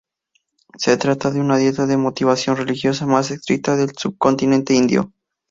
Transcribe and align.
Se 0.79 0.97
trata 0.97 1.29
de 1.29 1.43
la 1.43 1.57
dieta 1.57 1.85
de 1.85 1.95
motivación 1.95 2.57
religiosa 2.57 3.05
más 3.05 3.29
estricta 3.29 3.75
del 3.75 3.91
subcontinente 3.95 4.73
indio. 4.73 5.11